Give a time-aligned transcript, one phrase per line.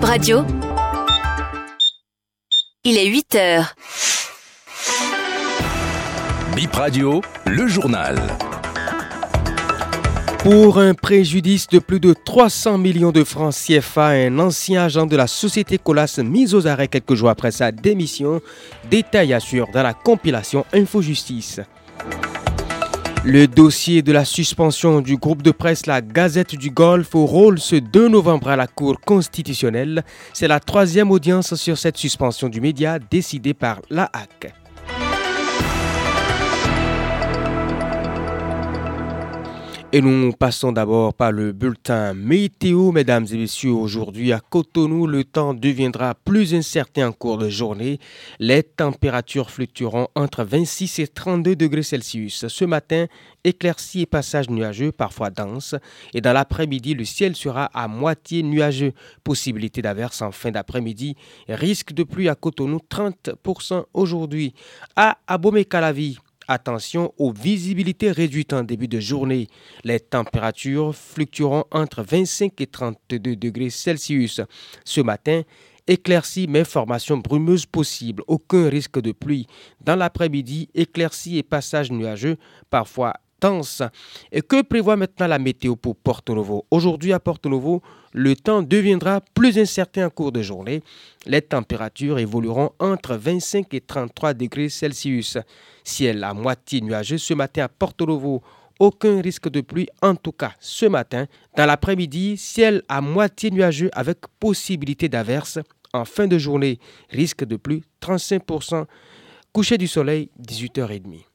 [0.00, 0.44] Bip Radio.
[2.84, 3.74] Il est 8 heures.
[6.56, 8.16] Bip Radio, le journal.
[10.38, 15.16] Pour un préjudice de plus de 300 millions de francs CFA, un ancien agent de
[15.16, 18.40] la société Colas mis aux arrêts quelques jours après sa démission,
[18.90, 21.60] détail assure dans la compilation Infojustice.
[23.22, 27.58] Le dossier de la suspension du groupe de presse La Gazette du Golfe au rôle
[27.58, 30.04] ce 2 novembre à la Cour constitutionnelle.
[30.32, 34.54] C'est la troisième audience sur cette suspension du média décidée par l'AAC.
[39.92, 43.72] Et nous passons d'abord par le bulletin météo, mesdames et messieurs.
[43.72, 47.98] Aujourd'hui à Cotonou, le temps deviendra plus incertain en cours de journée.
[48.38, 52.46] Les températures fluctueront entre 26 et 32 degrés Celsius.
[52.46, 53.06] Ce matin,
[53.42, 55.74] éclaircies et passages nuageux, parfois denses.
[56.14, 58.92] Et dans l'après-midi, le ciel sera à moitié nuageux.
[59.24, 61.16] Possibilité d'averse en fin d'après-midi.
[61.48, 64.54] Risque de pluie à Cotonou, 30% aujourd'hui.
[64.94, 66.18] À Abomey-Calavi,
[66.52, 69.46] Attention aux visibilités réduites en début de journée.
[69.84, 74.40] Les températures fluctueront entre 25 et 32 degrés Celsius.
[74.84, 75.42] Ce matin,
[75.86, 78.24] éclaircies mais formation brumeuse possible.
[78.26, 79.46] Aucun risque de pluie.
[79.80, 82.36] Dans l'après-midi, éclaircies et passages nuageux,
[82.68, 83.14] parfois
[84.32, 87.82] Et que prévoit maintenant la météo pour Porto Novo Aujourd'hui à Porto Novo,
[88.12, 90.82] le temps deviendra plus incertain en cours de journée.
[91.26, 95.38] Les températures évolueront entre 25 et 33 degrés Celsius.
[95.84, 98.42] Ciel à moitié nuageux ce matin à Porto Novo.
[98.78, 101.26] Aucun risque de pluie, en tout cas ce matin.
[101.56, 105.58] Dans l'après-midi, ciel à moitié nuageux avec possibilité d'averse.
[105.92, 106.78] En fin de journée,
[107.10, 108.86] risque de pluie 35%.
[109.52, 111.29] Coucher du soleil, 18h30.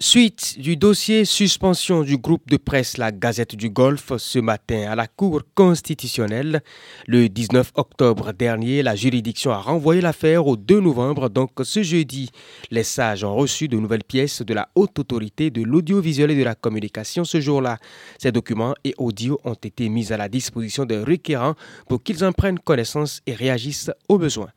[0.00, 4.94] Suite du dossier suspension du groupe de presse La Gazette du Golfe ce matin à
[4.94, 6.62] la Cour constitutionnelle,
[7.08, 12.30] le 19 octobre dernier, la juridiction a renvoyé l'affaire au 2 novembre, donc ce jeudi.
[12.70, 16.44] Les sages ont reçu de nouvelles pièces de la Haute Autorité de l'Audiovisuel et de
[16.44, 17.78] la Communication ce jour-là.
[18.18, 21.56] Ces documents et audios ont été mis à la disposition des requérants
[21.88, 24.50] pour qu'ils en prennent connaissance et réagissent aux besoins.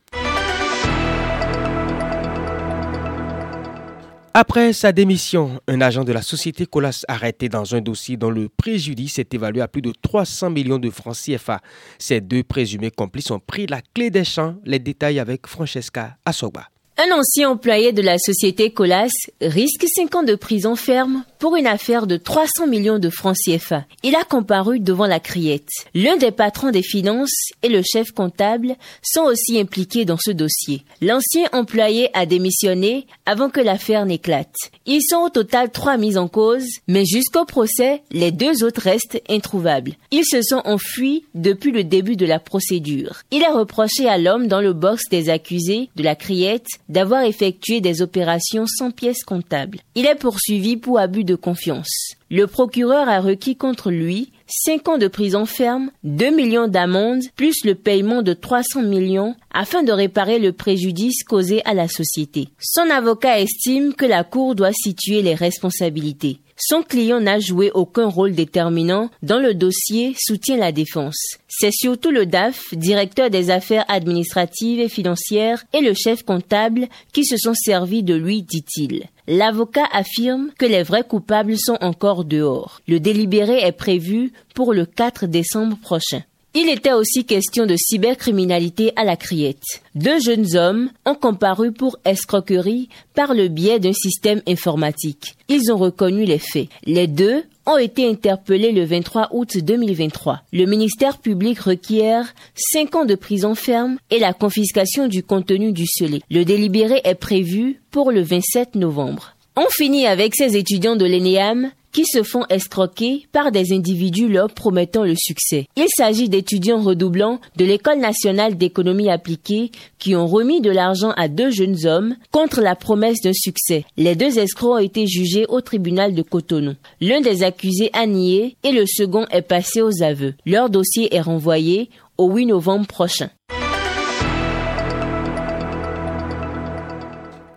[4.34, 8.48] Après sa démission, un agent de la société Colas arrêté dans un dossier dont le
[8.48, 11.60] préjudice est évalué à plus de 300 millions de francs CFA.
[12.00, 14.56] Ces deux présumés complices ont pris la clé des champs.
[14.64, 16.70] Les détails avec Francesca Assoba.
[16.98, 19.10] Un ancien employé de la société Colas
[19.42, 23.86] risque 5 ans de prison ferme pour une affaire de 300 millions de francs CFA.
[24.04, 25.70] Il a comparu devant la criette.
[25.96, 30.84] L'un des patrons des finances et le chef comptable sont aussi impliqués dans ce dossier.
[31.02, 34.54] L'ancien employé a démissionné avant que l'affaire n'éclate.
[34.86, 39.20] Ils sont au total trois mis en cause, mais jusqu'au procès, les deux autres restent
[39.28, 39.94] introuvables.
[40.12, 43.22] Ils se sont enfuis depuis le début de la procédure.
[43.32, 47.82] Il a reproché à l'homme dans le box des accusés de la criette d'avoir effectué
[47.82, 49.80] des opérations sans pièces comptables.
[49.96, 52.16] Il est poursuivi pour abus de confiance.
[52.30, 57.64] Le procureur a requis contre lui 5 ans de prison ferme, 2 millions d'amendes, plus
[57.64, 62.50] le paiement de 300 millions afin de réparer le préjudice causé à la société.
[62.60, 66.40] Son avocat estime que la Cour doit situer les responsabilités.
[66.64, 71.18] Son client n'a joué aucun rôle déterminant dans le dossier, soutient la défense.
[71.48, 77.26] C'est surtout le DAF, directeur des affaires administratives et financières, et le chef comptable qui
[77.26, 79.06] se sont servis de lui, dit-il.
[79.28, 82.80] L'avocat affirme que les vrais coupables sont encore dehors.
[82.88, 86.22] Le délibéré est prévu pour le 4 décembre prochain.
[86.54, 89.64] Il était aussi question de cybercriminalité à la criette.
[89.96, 95.38] Deux jeunes hommes ont comparu pour escroquerie par le biais d'un système informatique.
[95.48, 96.68] Ils ont reconnu les faits.
[96.86, 100.42] Les deux ont été interpellés le 23 août 2023.
[100.52, 105.86] Le ministère public requiert 5 ans de prison ferme et la confiscation du contenu du
[105.88, 106.22] scellé.
[106.30, 109.38] Le délibéré est prévu pour le 27 novembre.
[109.56, 114.50] On finit avec ces étudiants de l'ENEAM qui se font escroquer par des individus leur
[114.50, 115.68] promettant le succès.
[115.76, 121.28] Il s'agit d'étudiants redoublants de l'École nationale d'économie appliquée qui ont remis de l'argent à
[121.28, 123.86] deux jeunes hommes contre la promesse d'un succès.
[123.98, 126.74] Les deux escrocs ont été jugés au tribunal de Cotonou.
[127.00, 130.34] L'un des accusés a nié et le second est passé aux aveux.
[130.46, 133.30] Leur dossier est renvoyé au 8 novembre prochain.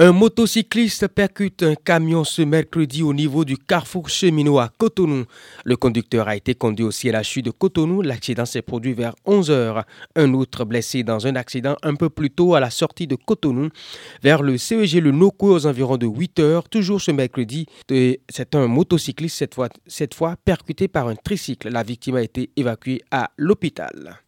[0.01, 5.25] Un motocycliste percute un camion ce mercredi au niveau du carrefour cheminot à Cotonou.
[5.65, 8.03] Le conducteur a été conduit au CLHU de Cotonou.
[8.03, 9.85] L'accident s'est produit vers 11 heures.
[10.17, 13.69] Un autre blessé dans un accident un peu plus tôt à la sortie de Cotonou
[14.21, 17.67] vers le CEG Le Noko aux environs de 8 heures, toujours ce mercredi.
[17.89, 19.45] C'est un motocycliste
[19.87, 21.69] cette fois percuté par un tricycle.
[21.69, 24.24] La victime a été évacuée à l'hôpital.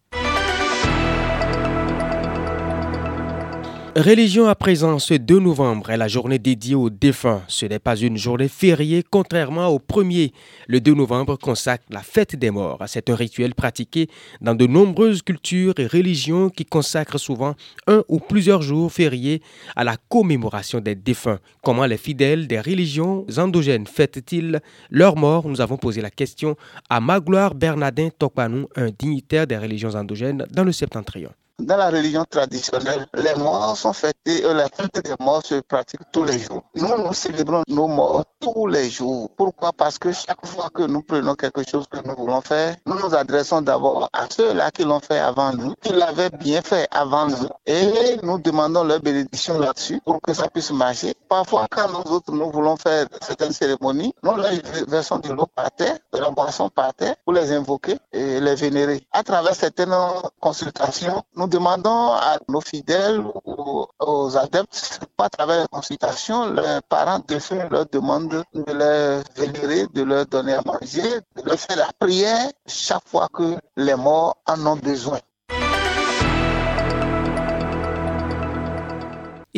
[3.97, 7.41] Religion à présent, ce 2 novembre est la journée dédiée aux défunts.
[7.47, 10.33] Ce n'est pas une journée fériée, contrairement au premier.
[10.67, 12.77] Le 2 novembre consacre la fête des morts.
[12.85, 14.07] C'est un rituel pratiqué
[14.39, 17.55] dans de nombreuses cultures et religions qui consacrent souvent
[17.87, 19.41] un ou plusieurs jours fériés
[19.75, 21.39] à la commémoration des défunts.
[21.63, 24.61] Comment les fidèles des religions endogènes fêtent-ils
[24.91, 26.55] leur mort Nous avons posé la question
[26.87, 31.31] à Magloire Bernardin Tokpanou, un dignitaire des religions endogènes dans le septentrion.
[31.59, 36.01] Dans la religion traditionnelle, les morts sont fêtés, et la fête des morts se pratique
[36.11, 36.61] tous les jours.
[36.75, 39.31] Nous, nous célébrons nos morts tous les jours.
[39.35, 39.73] Pourquoi?
[39.73, 43.15] Parce que chaque fois que nous prenons quelque chose que nous voulons faire, nous nous
[43.15, 47.49] adressons d'abord à ceux-là qui l'ont fait avant nous, qui l'avaient bien fait avant nous,
[47.65, 51.15] et nous demandons leur bénédiction là-dessus pour que ça puisse marcher.
[51.27, 54.51] Parfois, quand nous autres, nous voulons faire certaines cérémonies, nous leur
[54.87, 58.53] versons de l'eau par terre, de la boisson par terre, pour les invoquer et les
[58.53, 59.07] vénérer.
[59.11, 59.95] À travers certaines
[60.39, 67.21] consultations, nous demandons à nos fidèles ou aux adeptes, à travers la consultation, les parents
[67.27, 71.77] de faire leur demande de les vénérer, de leur donner à manger, de leur faire
[71.77, 75.19] la prière chaque fois que les morts en ont besoin.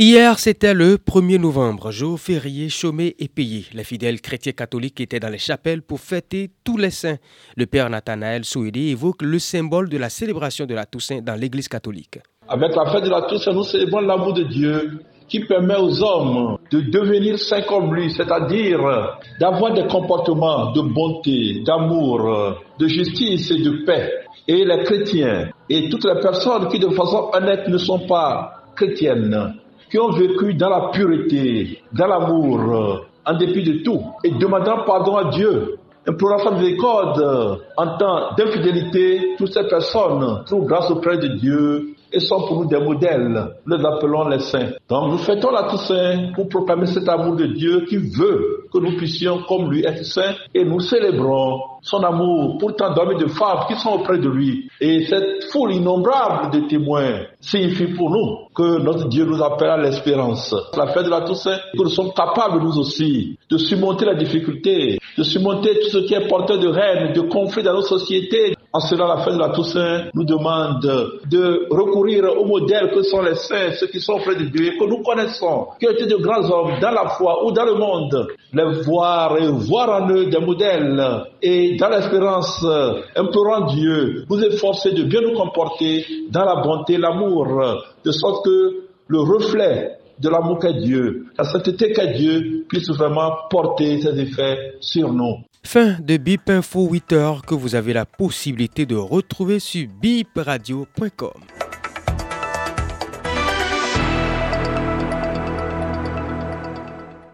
[0.02, 3.66] Hier, c'était le 1er novembre, jour férié chômé et payé.
[3.74, 7.18] Les fidèles chrétiens catholiques étaient dans les chapelles pour fêter tous les saints.
[7.58, 11.68] Le père Nathanaël Souédé évoque le symbole de la célébration de la Toussaint dans l'Église
[11.68, 12.20] catholique.
[12.48, 16.58] Avec la fête de la Toussaint, nous célébrons l'amour de Dieu qui permet aux hommes
[16.72, 18.80] de devenir saints comme lui, c'est-à-dire
[19.42, 24.10] d'avoir des comportements de bonté, d'amour, de justice et de paix.
[24.48, 29.60] Et les chrétiens et toutes les personnes qui de façon honnête ne sont pas chrétiennes
[29.90, 35.18] qui ont vécu dans la pureté, dans l'amour, en dépit de tout, et demandant pardon
[35.18, 35.78] à Dieu,
[36.08, 42.20] implorant sa miséricorde en temps d'infidélité, toutes ces personnes trouvent grâce auprès de Dieu et
[42.20, 43.56] sont pour nous des modèles.
[43.66, 44.72] Nous les appelons les saints.
[44.90, 48.96] Donc nous fêtons la Toussaint pour proclamer cet amour de Dieu qui veut que nous
[48.98, 53.28] puissions, comme lui, être saints et nous célébrons son amour pour tant d'hommes et de
[53.28, 54.70] femmes qui sont auprès de lui.
[54.82, 59.78] Et cette foule innombrable de témoins signifie pour nous que notre Dieu nous appelle à
[59.78, 60.54] l'espérance.
[60.76, 65.00] La fête de la Toussaint, que nous sommes capables nous aussi de surmonter la difficulté,
[65.18, 68.80] de surmonter tout ce qui est porteur de rênes, de conflits dans nos sociétés, en
[68.82, 73.36] cela, la fin de la Toussaint nous demande de recourir aux modèles que sont les
[73.36, 76.48] saints, ceux qui sont auprès de Dieu, que nous connaissons, qui ont été de grands
[76.52, 80.40] hommes dans la foi ou dans le monde, les voir et voir en eux des
[80.40, 81.04] modèles
[81.42, 82.64] et dans l'espérance,
[83.16, 87.48] implorant Dieu, nous efforcer de bien nous comporter dans la bonté, l'amour,
[88.06, 93.32] de sorte que le reflet de l'amour qu'est Dieu, la sainteté qu'est Dieu puisse vraiment
[93.50, 95.38] porter ses effets sur nous.
[95.64, 101.32] Fin de BIP Info 8 heures que vous avez la possibilité de retrouver sur bipradio.com.